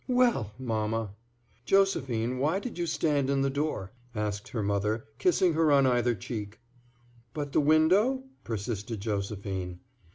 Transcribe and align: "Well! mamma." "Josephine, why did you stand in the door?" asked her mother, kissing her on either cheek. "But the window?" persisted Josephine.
"Well! 0.07 0.51
mamma." 0.57 1.11
"Josephine, 1.63 2.39
why 2.39 2.57
did 2.57 2.79
you 2.79 2.87
stand 2.87 3.29
in 3.29 3.43
the 3.43 3.51
door?" 3.51 3.91
asked 4.15 4.47
her 4.47 4.63
mother, 4.63 5.05
kissing 5.19 5.53
her 5.53 5.71
on 5.71 5.85
either 5.85 6.15
cheek. 6.15 6.59
"But 7.35 7.51
the 7.51 7.61
window?" 7.61 8.23
persisted 8.43 8.99
Josephine. 8.99 9.79